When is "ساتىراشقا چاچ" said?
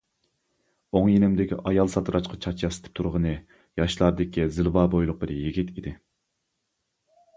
1.95-2.63